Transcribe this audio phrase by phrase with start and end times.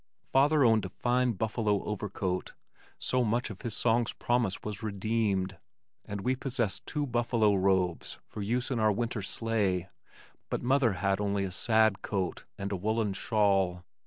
[0.31, 2.55] Father owned a fine buffalo overcoat
[2.97, 5.59] (so much of his song's promise was redeemed)
[6.05, 9.89] and we possessed two buffalo robes for use in our winter sleigh,
[10.49, 13.85] but mother had only a sad coat and a woolen shawl.